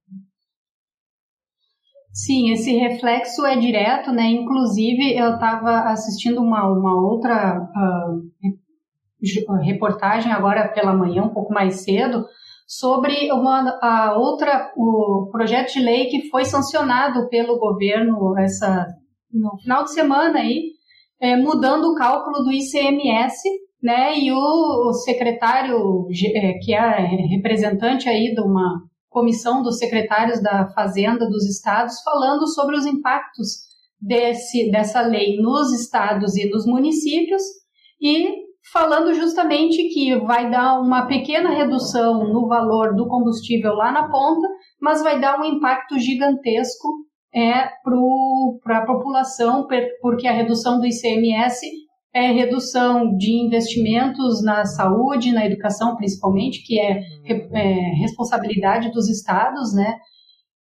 Sim, 2.11 2.51
esse 2.51 2.71
reflexo 2.77 3.45
é 3.45 3.57
direto, 3.57 4.11
né? 4.11 4.23
Inclusive, 4.29 5.17
eu 5.17 5.33
estava 5.33 5.91
assistindo 5.91 6.41
uma, 6.41 6.65
uma 6.71 6.95
outra 7.01 7.59
uh, 7.59 8.21
reportagem 9.63 10.31
agora 10.31 10.69
pela 10.69 10.93
manhã, 10.93 11.23
um 11.23 11.33
pouco 11.33 11.53
mais 11.53 11.83
cedo, 11.83 12.25
sobre 12.65 13.31
uma 13.31 13.77
a 13.81 14.17
outra 14.17 14.71
o 14.75 15.27
projeto 15.31 15.73
de 15.73 15.79
lei 15.79 16.05
que 16.05 16.29
foi 16.29 16.45
sancionado 16.45 17.27
pelo 17.29 17.59
governo 17.59 18.37
essa 18.39 18.87
no 19.35 19.57
final 19.59 19.83
de 19.83 19.91
semana 19.91 20.39
aí, 20.39 20.71
é, 21.19 21.35
mudando 21.35 21.85
o 21.85 21.95
cálculo 21.95 22.43
do 22.43 22.51
ICMS, 22.51 23.41
né? 23.81 24.17
E 24.17 24.31
o, 24.31 24.89
o 24.89 24.93
secretário 24.93 26.07
é, 26.33 26.53
que 26.59 26.73
é 26.73 27.05
representante 27.35 28.09
aí 28.09 28.33
de 28.33 28.41
uma 28.41 28.81
comissão 29.09 29.61
dos 29.61 29.77
secretários 29.77 30.41
da 30.41 30.67
Fazenda 30.73 31.25
dos 31.29 31.45
estados 31.45 32.01
falando 32.03 32.47
sobre 32.47 32.75
os 32.75 32.85
impactos 32.85 33.65
desse, 34.01 34.69
dessa 34.69 35.01
lei 35.01 35.37
nos 35.37 35.71
estados 35.73 36.35
e 36.35 36.49
nos 36.49 36.65
municípios 36.65 37.41
e 38.01 38.43
falando 38.73 39.13
justamente 39.13 39.87
que 39.89 40.17
vai 40.25 40.49
dar 40.49 40.81
uma 40.81 41.05
pequena 41.05 41.51
redução 41.51 42.27
no 42.27 42.47
valor 42.47 42.95
do 42.95 43.07
combustível 43.07 43.73
lá 43.73 43.91
na 43.91 44.09
ponta, 44.09 44.47
mas 44.81 45.01
vai 45.01 45.19
dar 45.19 45.39
um 45.39 45.45
impacto 45.45 45.97
gigantesco 45.97 47.05
é, 47.35 47.69
para 48.63 48.77
a 48.77 48.85
população, 48.85 49.67
porque 50.01 50.25
a 50.27 50.31
redução 50.31 50.79
do 50.79 50.85
ICMS 50.85 51.65
é 52.13 52.31
redução 52.31 53.13
de 53.17 53.33
investimentos 53.45 54.41
na 54.41 54.63
saúde, 54.63 55.33
na 55.33 55.45
educação 55.45 55.97
principalmente, 55.97 56.63
que 56.65 56.79
é, 56.79 56.93
uhum. 56.93 57.57
é, 57.57 57.73
responsabilidade 57.99 58.89
dos 58.93 59.09
estados, 59.09 59.75
né? 59.75 59.97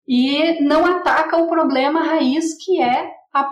E 0.08 0.64
não 0.64 0.86
ataca 0.86 1.36
o 1.38 1.50
problema 1.50 2.02
raiz 2.02 2.56
que 2.64 2.82
é 2.82 3.12
a, 3.34 3.50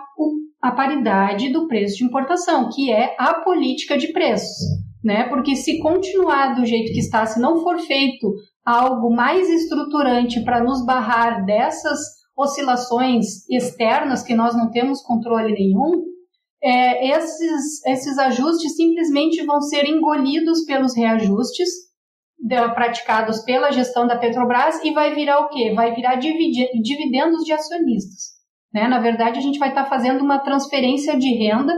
a 0.62 0.72
paridade 0.72 1.50
do 1.50 1.68
preço 1.68 1.98
de 1.98 2.06
importação, 2.06 2.70
que 2.70 2.90
é 2.90 3.14
a 3.20 3.34
política 3.34 3.98
de 3.98 4.14
preços, 4.14 4.68
né? 5.04 5.26
Porque 5.28 5.58
se 5.58 5.80
continuar 5.80 6.56
do 6.56 6.66
jeito 6.66 6.94
que 6.94 7.00
está, 7.00 7.26
se 7.26 7.42
não 7.42 7.62
for 7.62 7.78
feito 7.80 8.34
algo 8.66 9.14
mais 9.14 9.50
estruturante 9.50 10.40
para 10.46 10.64
nos 10.64 10.86
barrar 10.86 11.44
dessas 11.46 12.21
oscilações 12.38 13.48
externas 13.50 14.24
que 14.24 14.34
nós 14.34 14.56
não 14.56 14.72
temos 14.72 15.02
controle 15.02 15.54
nenhum, 15.54 16.04
é, 16.64 17.18
esses, 17.18 17.86
esses 17.86 18.18
ajustes 18.18 18.76
simplesmente 18.76 19.44
vão 19.46 19.62
ser 19.62 19.86
engolidos 19.86 20.64
pelos 20.66 20.96
reajustes 20.96 21.70
de, 22.40 22.56
praticados 22.74 23.44
pela 23.44 23.72
gestão 23.72 24.06
da 24.06 24.18
Petrobras 24.18 24.84
e 24.84 24.92
vai 24.92 25.14
virar 25.16 25.40
o 25.40 25.50
quê? 25.50 25.74
Vai 25.76 25.94
virar 25.94 26.16
dividendos 26.16 27.44
de 27.44 27.52
acionistas. 27.52 28.42
Né? 28.74 28.88
Na 28.88 29.00
verdade, 29.00 29.40
a 29.40 29.42
gente 29.42 29.60
vai 29.60 29.70
estar 29.70 29.84
tá 29.84 29.90
fazendo 29.90 30.24
uma 30.24 30.40
transferência 30.40 31.18
de 31.18 31.34
renda 31.36 31.74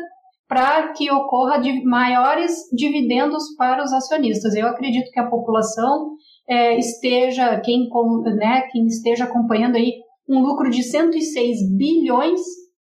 para 0.47 0.93
que 0.93 1.11
ocorra 1.11 1.59
de 1.59 1.83
maiores 1.83 2.53
dividendos 2.73 3.55
para 3.57 3.83
os 3.83 3.91
acionistas. 3.91 4.53
Eu 4.53 4.67
acredito 4.67 5.09
que 5.11 5.19
a 5.19 5.29
população 5.29 6.11
é, 6.47 6.77
esteja, 6.77 7.59
quem, 7.61 7.89
né, 8.35 8.61
quem 8.71 8.85
esteja 8.85 9.23
acompanhando 9.23 9.77
aí, 9.77 9.93
um 10.27 10.41
lucro 10.41 10.69
de 10.69 10.83
106 10.83 11.75
bilhões 11.75 12.41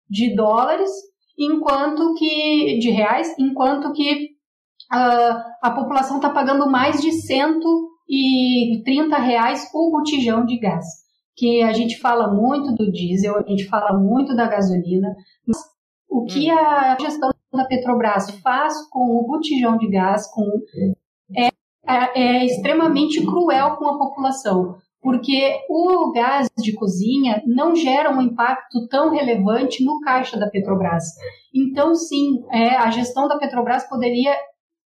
de 0.09 0.35
dólares 0.35 0.91
enquanto 1.39 2.15
que 2.15 2.79
de 2.79 2.91
reais, 2.91 3.33
enquanto 3.39 3.93
que 3.93 4.31
uh, 4.93 5.39
a 5.63 5.71
população 5.71 6.17
está 6.17 6.29
pagando 6.29 6.69
mais 6.71 7.01
de 7.01 7.13
130 7.13 9.17
reais 9.19 9.71
o 9.75 9.91
botijão 9.91 10.45
de 10.45 10.59
gás. 10.59 10.85
Que 11.35 11.63
a 11.63 11.73
gente 11.73 11.99
fala 11.99 12.29
muito 12.29 12.75
do 12.75 12.93
diesel, 12.93 13.39
a 13.39 13.43
gente 13.43 13.67
fala 13.67 13.99
muito 13.99 14.37
da 14.37 14.47
gasolina, 14.47 15.17
mas 15.47 15.57
o 16.09 16.27
que 16.27 16.53
hum. 16.53 16.59
a 16.59 16.99
gestão 17.01 17.31
da 17.53 17.65
Petrobras 17.65 18.31
faz 18.43 18.75
com 18.91 19.17
o 19.17 19.27
botijão 19.27 19.79
de 19.79 19.89
gás 19.89 20.31
com, 20.31 20.45
é, 21.35 21.49
é, 21.87 22.21
é 22.21 22.45
extremamente 22.45 23.25
cruel 23.25 23.77
com 23.77 23.87
a 23.87 23.97
população 23.99 24.77
porque 25.03 25.59
o 25.69 26.13
gás 26.13 26.49
de 26.59 26.75
cozinha 26.75 27.43
não 27.47 27.75
gera 27.75 28.11
um 28.11 28.21
impacto 28.21 28.87
tão 28.89 29.11
relevante 29.11 29.85
no 29.85 30.01
caixa 30.01 30.39
da 30.39 30.49
Petrobras. 30.49 31.05
Então, 31.55 31.95
sim, 31.95 32.45
é, 32.51 32.77
a 32.77 32.91
gestão 32.91 33.27
da 33.27 33.39
Petrobras 33.39 33.89
poderia, 33.89 34.35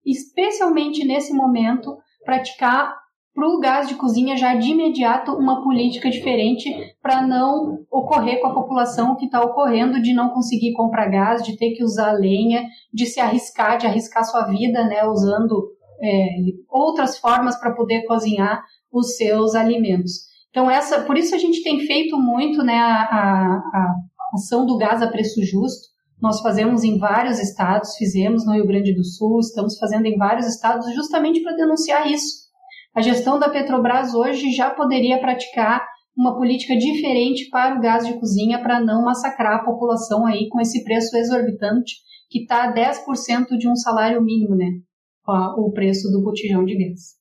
especialmente 0.04 1.04
nesse 1.04 1.32
momento, 1.34 1.96
praticar 2.24 2.96
para 3.38 3.48
o 3.48 3.60
gás 3.60 3.86
de 3.86 3.94
cozinha 3.94 4.36
já 4.36 4.56
de 4.56 4.72
imediato 4.72 5.32
uma 5.32 5.62
política 5.62 6.10
diferente 6.10 6.68
para 7.00 7.22
não 7.22 7.84
ocorrer 7.88 8.40
com 8.40 8.48
a 8.48 8.54
população 8.54 9.12
o 9.12 9.16
que 9.16 9.26
está 9.26 9.40
ocorrendo 9.40 10.02
de 10.02 10.12
não 10.12 10.30
conseguir 10.30 10.72
comprar 10.72 11.08
gás, 11.08 11.44
de 11.44 11.56
ter 11.56 11.70
que 11.70 11.84
usar 11.84 12.12
lenha, 12.12 12.66
de 12.92 13.06
se 13.06 13.20
arriscar, 13.20 13.78
de 13.78 13.86
arriscar 13.86 14.24
sua 14.24 14.46
vida, 14.46 14.84
né, 14.86 15.04
usando 15.04 15.70
é, 16.02 16.26
outras 16.68 17.18
formas 17.18 17.58
para 17.58 17.74
poder 17.74 18.04
cozinhar 18.04 18.62
os 18.92 19.16
seus 19.16 19.54
alimentos. 19.54 20.28
Então, 20.50 20.70
essa, 20.70 21.02
por 21.02 21.16
isso 21.16 21.34
a 21.34 21.38
gente 21.38 21.62
tem 21.62 21.80
feito 21.80 22.18
muito 22.18 22.62
né, 22.62 22.78
a, 22.78 23.02
a, 23.02 23.62
a 23.74 23.94
ação 24.34 24.66
do 24.66 24.76
gás 24.78 25.02
a 25.02 25.08
preço 25.08 25.42
justo. 25.42 25.88
Nós 26.20 26.40
fazemos 26.40 26.82
em 26.82 26.98
vários 26.98 27.38
estados, 27.38 27.94
fizemos 27.96 28.44
no 28.44 28.54
Rio 28.54 28.66
Grande 28.66 28.94
do 28.94 29.04
Sul, 29.04 29.38
estamos 29.38 29.78
fazendo 29.78 30.06
em 30.06 30.16
vários 30.16 30.46
estados 30.46 30.92
justamente 30.94 31.40
para 31.42 31.54
denunciar 31.54 32.10
isso. 32.10 32.48
A 32.94 33.00
gestão 33.00 33.38
da 33.38 33.48
Petrobras 33.48 34.14
hoje 34.14 34.50
já 34.50 34.70
poderia 34.70 35.20
praticar 35.20 35.86
uma 36.16 36.36
política 36.36 36.76
diferente 36.76 37.48
para 37.48 37.76
o 37.76 37.80
gás 37.80 38.04
de 38.04 38.18
cozinha 38.18 38.60
para 38.60 38.80
não 38.80 39.04
massacrar 39.04 39.60
a 39.60 39.64
população 39.64 40.26
aí 40.26 40.48
com 40.48 40.60
esse 40.60 40.82
preço 40.82 41.16
exorbitante 41.16 41.94
que 42.28 42.40
está 42.40 42.64
a 42.64 42.74
10% 42.74 43.56
de 43.56 43.68
um 43.68 43.76
salário 43.76 44.20
mínimo, 44.20 44.56
né? 44.56 44.66
O 45.28 45.70
preço 45.72 46.10
do 46.10 46.22
botijão 46.22 46.64
de 46.64 46.76
gás. 46.76 47.18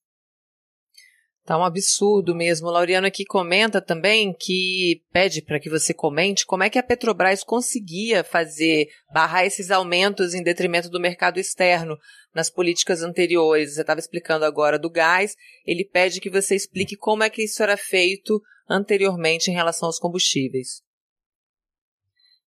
Tá 1.47 1.57
um 1.57 1.63
absurdo 1.63 2.35
mesmo. 2.35 2.67
O 2.67 2.71
Laureano 2.71 3.07
aqui 3.07 3.23
comenta 3.23 3.81
também 3.81 4.33
que 4.37 5.01
pede 5.13 5.41
para 5.41 5.59
que 5.59 5.69
você 5.69 5.93
comente 5.93 6.45
como 6.45 6.63
é 6.63 6.69
que 6.69 6.77
a 6.77 6.83
Petrobras 6.83 7.41
conseguia 7.41 8.21
fazer 8.21 8.87
barrar 9.13 9.45
esses 9.45 9.71
aumentos 9.71 10.33
em 10.33 10.43
detrimento 10.43 10.89
do 10.89 10.99
mercado 10.99 11.39
externo 11.39 11.97
nas 12.35 12.49
políticas 12.49 13.01
anteriores. 13.01 13.75
Você 13.75 13.81
estava 13.81 13.99
explicando 13.99 14.43
agora 14.43 14.77
do 14.77 14.89
gás. 14.89 15.35
Ele 15.65 15.85
pede 15.85 16.19
que 16.19 16.29
você 16.29 16.53
explique 16.53 16.97
como 16.97 17.23
é 17.23 17.29
que 17.29 17.43
isso 17.43 17.63
era 17.63 17.77
feito 17.77 18.41
anteriormente 18.69 19.49
em 19.49 19.53
relação 19.53 19.87
aos 19.87 19.99
combustíveis. 19.99 20.81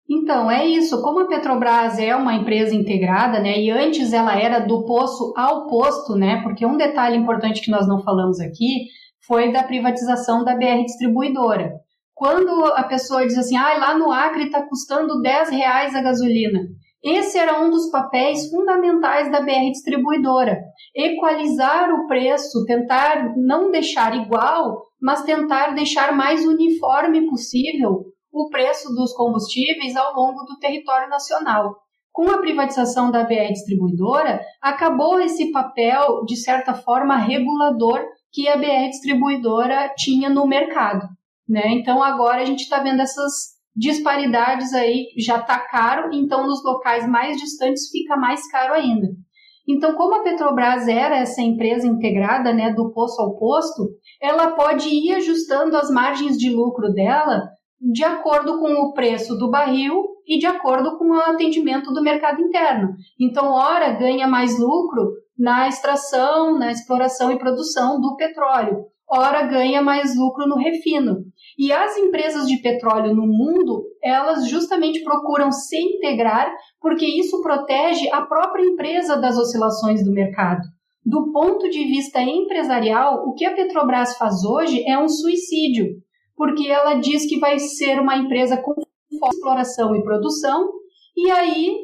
Então, 0.08 0.50
é 0.50 0.66
isso. 0.66 1.00
Como 1.00 1.20
a 1.20 1.26
Petrobras 1.26 1.99
é 1.99 2.14
uma 2.14 2.34
empresa 2.34 2.75
integrada, 2.75 3.40
né, 3.40 3.58
e 3.58 3.70
antes 3.70 4.12
ela 4.12 4.38
era 4.38 4.58
do 4.58 4.84
poço 4.84 5.32
ao 5.37 5.66
posto, 5.66 6.14
né, 6.14 6.42
porque 6.42 6.66
um 6.66 6.76
detalhe 6.76 7.16
importante 7.16 7.62
que 7.62 7.70
nós 7.70 7.88
não 7.88 8.02
falamos 8.02 8.38
aqui 8.38 8.88
foi 9.26 9.50
da 9.50 9.62
privatização 9.62 10.44
da 10.44 10.54
BR 10.54 10.84
Distribuidora. 10.84 11.73
Quando 12.14 12.66
a 12.66 12.84
pessoa 12.84 13.26
diz 13.26 13.37
assim, 13.38 13.56
ah, 13.56 13.78
lá 13.78 13.99
no 13.99 14.12
Acre 14.12 14.44
está 14.44 14.62
custando 14.62 15.20
10 15.20 15.49
reais 15.50 15.94
a 15.94 16.02
gasolina, 16.02 16.61
Esse 17.02 17.37
era 17.37 17.61
um 17.61 17.68
dos 17.70 17.90
papéis 17.90 18.49
fundamentais 18.49 19.30
da 19.30 19.42
BR 19.42 19.70
Distribuidora: 19.73 20.58
equalizar 20.96 21.90
o 21.92 22.06
preço, 22.06 22.64
tentar 22.64 23.34
não 23.37 23.70
deixar 23.70 24.16
igual, 24.16 24.87
mas 25.00 25.23
tentar 25.23 25.75
deixar 25.75 26.16
mais 26.16 26.46
uniforme 26.46 27.26
possível 27.28 28.13
o 28.35 28.49
preço 28.50 28.93
dos 28.93 29.12
combustíveis 29.12 29.95
ao 29.95 30.12
longo 30.12 30.43
do 30.43 30.59
território 30.59 31.09
nacional. 31.09 31.76
Com 32.12 32.29
a 32.31 32.38
privatização 32.38 33.11
da 33.11 33.23
BR 33.23 33.53
Distribuidora, 33.53 34.41
acabou 34.61 35.21
esse 35.21 35.53
papel, 35.53 36.25
de 36.25 36.37
certa 36.37 36.75
forma, 36.75 37.17
regulador 37.17 38.05
que 38.33 38.49
a 38.49 38.57
BR 38.57 38.88
Distribuidora 38.91 39.93
tinha 39.97 40.29
no 40.29 40.47
mercado. 40.47 41.07
Né? 41.49 41.62
Então, 41.69 42.03
agora 42.03 42.43
a 42.43 42.45
gente 42.45 42.62
está 42.62 42.81
vendo 42.81 43.00
essas 43.00 43.55
disparidades 43.76 44.73
aí 44.73 45.07
já 45.19 45.38
está 45.38 45.59
caro, 45.59 46.11
então 46.12 46.47
nos 46.47 46.62
locais 46.64 47.09
mais 47.09 47.37
distantes 47.37 47.88
fica 47.91 48.17
mais 48.17 48.49
caro 48.50 48.75
ainda. 48.75 49.09
Então, 49.69 49.95
como 49.95 50.14
a 50.17 50.23
Petrobras 50.23 50.87
era 50.87 51.17
essa 51.17 51.41
empresa 51.41 51.87
integrada, 51.87 52.53
né, 52.53 52.73
do 52.73 52.93
posto 52.93 53.21
ao 53.23 53.37
posto, 53.37 53.88
ela 54.21 54.53
pode 54.53 54.88
ir 54.88 55.14
ajustando 55.14 55.76
as 55.76 55.91
margens 55.91 56.37
de 56.37 56.50
lucro 56.50 56.93
dela 56.93 57.43
de 57.93 58.03
acordo 58.03 58.59
com 58.59 58.73
o 58.73 58.93
preço 58.93 59.37
do 59.37 59.50
barril 59.50 60.03
e 60.26 60.38
de 60.38 60.47
acordo 60.47 60.97
com 60.97 61.11
o 61.11 61.21
atendimento 61.21 61.93
do 61.93 62.03
mercado 62.03 62.41
interno. 62.41 62.95
Então, 63.21 63.53
ora 63.53 63.93
ganha 63.93 64.26
mais 64.26 64.59
lucro 64.59 65.12
na 65.38 65.69
extração, 65.69 66.59
na 66.59 66.71
exploração 66.71 67.31
e 67.31 67.38
produção 67.38 68.00
do 68.00 68.17
petróleo, 68.17 68.87
ora 69.11 69.43
ganha 69.43 69.83
mais 69.83 70.17
lucro 70.17 70.47
no 70.47 70.57
refino. 70.57 71.25
E 71.59 71.73
as 71.73 71.97
empresas 71.99 72.47
de 72.47 72.57
petróleo 72.62 73.14
no 73.14 73.26
mundo, 73.26 73.85
elas 74.03 74.49
justamente 74.49 75.03
procuram 75.05 75.53
se 75.53 75.76
integrar 75.76 76.50
porque 76.81 77.05
isso 77.05 77.43
protege 77.43 78.09
a 78.12 78.23
própria 78.23 78.64
empresa 78.64 79.17
das 79.17 79.37
oscilações 79.37 80.05
do 80.05 80.12
mercado. 80.12 80.62
Do 81.05 81.31
ponto 81.33 81.69
de 81.69 81.85
vista 81.85 82.23
empresarial, 82.23 83.25
o 83.26 83.35
que 83.35 83.45
a 83.45 83.55
Petrobras 83.55 84.17
faz 84.17 84.43
hoje 84.43 84.83
é 84.88 84.99
um 84.99 85.07
suicídio, 85.07 86.03
porque 86.37 86.69
ela 86.69 86.95
diz 86.95 87.26
que 87.29 87.38
vai 87.38 87.59
ser 87.59 88.00
uma 88.00 88.17
empresa 88.17 88.57
com 88.57 88.75
exploração 89.31 89.95
e 89.95 90.03
produção, 90.03 90.69
e 91.17 91.31
aí 91.31 91.76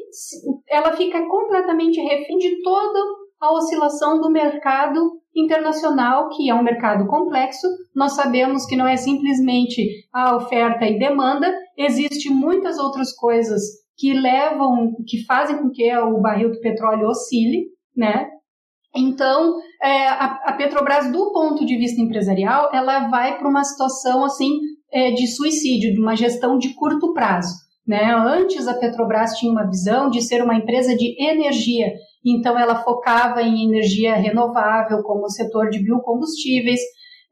ela 0.69 0.93
fica 0.93 1.25
completamente 1.27 1.99
refém 2.01 2.37
de 2.37 2.61
toda 2.61 2.99
a 3.39 3.53
oscilação 3.53 4.19
do 4.19 4.29
mercado 4.29 5.19
internacional, 5.35 6.29
que 6.29 6.49
é 6.49 6.53
um 6.53 6.63
mercado 6.63 7.07
complexo. 7.07 7.65
Nós 7.95 8.13
sabemos 8.13 8.65
que 8.65 8.75
não 8.75 8.87
é 8.87 8.97
simplesmente 8.97 9.81
a 10.13 10.35
oferta 10.35 10.85
e 10.85 10.99
demanda, 10.99 11.51
existe 11.77 12.29
muitas 12.29 12.77
outras 12.77 13.15
coisas 13.15 13.61
que 13.97 14.13
levam, 14.13 14.95
que 15.07 15.25
fazem 15.25 15.57
com 15.57 15.69
que 15.69 15.95
o 15.95 16.19
barril 16.19 16.51
do 16.51 16.59
petróleo 16.59 17.07
oscile, 17.07 17.67
né? 17.95 18.29
Então, 18.95 19.57
é, 19.81 20.07
a, 20.07 20.25
a, 20.45 20.53
Petrobras, 20.53 21.11
do 21.11 21.31
ponto 21.31 21.65
de 21.65 21.77
vista 21.77 22.01
empresarial, 22.01 22.69
ela 22.73 23.07
vai 23.07 23.37
para 23.37 23.47
uma 23.47 23.63
situação 23.63 24.23
assim 24.25 24.59
é, 24.91 25.11
de 25.11 25.27
suicídio, 25.27 25.93
de 25.93 25.99
uma 25.99 26.15
gestão 26.15 26.57
de 26.57 26.73
curto 26.73 27.13
prazo. 27.13 27.55
Né? 27.87 28.13
Antes, 28.13 28.67
a 28.67 28.73
Petrobras 28.73 29.37
tinha 29.37 29.51
uma 29.51 29.67
visão 29.67 30.09
de 30.09 30.21
ser 30.21 30.43
uma 30.43 30.55
empresa 30.55 30.95
de 30.95 31.15
energia 31.21 31.93
então, 32.25 32.57
ela 32.57 32.83
focava 32.83 33.41
em 33.41 33.65
energia 33.67 34.15
renovável, 34.15 35.01
como 35.03 35.23
o 35.23 35.29
setor 35.29 35.69
de 35.69 35.83
biocombustíveis. 35.83 36.79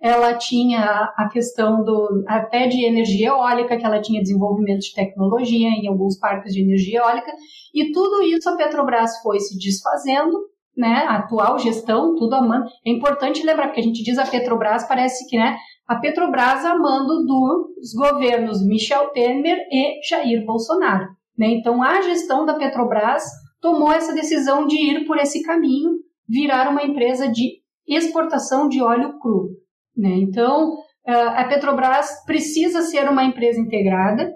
Ela 0.02 0.34
tinha 0.36 1.14
a 1.18 1.30
questão 1.32 1.84
do, 1.84 2.24
até 2.28 2.68
de 2.68 2.86
energia 2.86 3.28
eólica, 3.28 3.78
que 3.78 3.86
ela 3.86 4.02
tinha 4.02 4.22
desenvolvimento 4.22 4.80
de 4.80 4.94
tecnologia 4.94 5.68
em 5.68 5.88
alguns 5.88 6.18
parques 6.18 6.54
de 6.54 6.62
energia 6.62 7.00
eólica. 7.00 7.32
E 7.74 7.92
tudo 7.92 8.24
isso 8.24 8.50
a 8.50 8.56
Petrobras 8.56 9.22
foi 9.22 9.40
se 9.40 9.58
desfazendo, 9.60 10.38
né? 10.76 11.06
A 11.08 11.18
atual 11.18 11.58
gestão, 11.60 12.16
tudo 12.16 12.36
amando. 12.36 12.66
É 12.86 12.90
importante 12.90 13.46
lembrar, 13.46 13.68
porque 13.68 13.82
a 13.82 13.84
gente 13.84 14.04
diz 14.04 14.18
a 14.18 14.26
Petrobras, 14.26 14.88
parece 14.88 15.28
que, 15.28 15.38
né? 15.38 15.58
A 15.88 15.96
Petrobras 15.96 16.64
amando 16.64 17.26
dos 17.26 17.94
governos 17.96 18.66
Michel 18.66 19.10
Temer 19.10 19.58
e 19.72 20.00
Jair 20.08 20.46
Bolsonaro. 20.46 21.08
Né? 21.38 21.48
Então, 21.48 21.82
a 21.82 22.02
gestão 22.02 22.46
da 22.46 22.54
Petrobras 22.54 23.24
tomou 23.60 23.92
essa 23.92 24.14
decisão 24.14 24.68
de 24.68 24.76
ir 24.76 25.06
por 25.06 25.18
esse 25.18 25.42
caminho, 25.42 25.92
virar 26.28 26.70
uma 26.70 26.84
empresa 26.84 27.28
de 27.28 27.60
exportação 27.88 28.70
de 28.70 28.82
óleo 28.82 29.18
cru. 29.20 29.50
Né? 29.98 30.12
Então, 30.18 30.78
a 31.08 31.44
Petrobras 31.46 32.24
precisa 32.26 32.84
ser 32.84 33.10
uma 33.10 33.24
empresa 33.24 33.60
integrada 33.60 34.32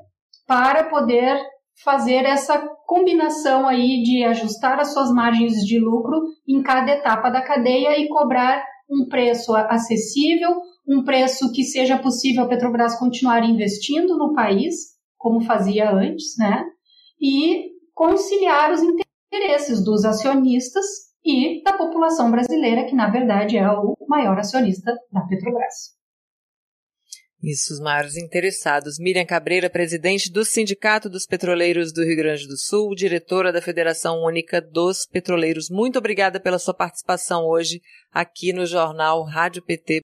para 0.47 0.85
poder 0.85 1.39
fazer 1.83 2.25
essa 2.25 2.59
combinação 2.85 3.67
aí 3.67 4.03
de 4.03 4.23
ajustar 4.23 4.79
as 4.79 4.93
suas 4.93 5.11
margens 5.11 5.55
de 5.65 5.79
lucro 5.79 6.21
em 6.47 6.61
cada 6.61 6.91
etapa 6.91 7.29
da 7.29 7.41
cadeia 7.41 7.99
e 7.99 8.07
cobrar 8.07 8.63
um 8.89 9.07
preço 9.07 9.55
acessível, 9.55 10.51
um 10.87 11.03
preço 11.03 11.51
que 11.51 11.63
seja 11.63 11.97
possível 11.97 12.43
a 12.43 12.47
Petrobras 12.47 12.97
continuar 12.99 13.43
investindo 13.43 14.17
no 14.17 14.33
país, 14.33 14.75
como 15.17 15.41
fazia 15.41 15.91
antes, 15.91 16.35
né? 16.37 16.63
E 17.19 17.71
conciliar 17.93 18.71
os 18.71 18.81
interesses 18.81 19.83
dos 19.83 20.03
acionistas 20.03 20.85
e 21.25 21.63
da 21.63 21.73
população 21.73 22.29
brasileira, 22.29 22.85
que 22.85 22.95
na 22.95 23.09
verdade 23.09 23.57
é 23.57 23.69
o 23.71 23.95
maior 24.07 24.37
acionista 24.37 24.93
da 25.11 25.21
Petrobras. 25.21 26.02
Isso, 27.43 27.73
os 27.73 27.81
maiores 27.81 28.15
interessados. 28.15 28.97
Miriam 28.97 29.25
Cabreira, 29.25 29.69
presidente 29.69 30.31
do 30.31 30.45
Sindicato 30.45 31.09
dos 31.09 31.25
Petroleiros 31.25 31.91
do 31.91 32.01
Rio 32.01 32.15
Grande 32.15 32.47
do 32.47 32.57
Sul, 32.57 32.95
diretora 32.95 33.51
da 33.51 33.61
Federação 33.61 34.23
Única 34.23 34.61
dos 34.61 35.05
Petroleiros. 35.05 35.69
Muito 35.69 35.99
obrigada 35.99 36.39
pela 36.39 36.57
sua 36.57 36.73
participação 36.73 37.43
hoje 37.45 37.81
aqui 38.13 38.53
no 38.53 38.65
jornal 38.65 39.23
Rádio 39.23 39.61
PT. 39.61 39.99